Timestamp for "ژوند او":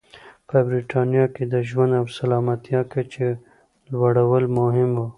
1.69-2.05